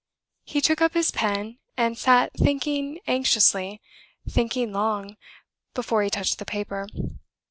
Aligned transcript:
He 0.43 0.61
took 0.61 0.81
up 0.81 0.95
his 0.95 1.11
pen, 1.11 1.59
and 1.77 1.95
sat 1.95 2.33
thinking 2.33 2.97
anxiously, 3.05 3.79
thinking 4.27 4.73
long, 4.73 5.15
before 5.75 6.01
he 6.01 6.09
touched 6.09 6.39
the 6.39 6.43
paper. 6.45 6.87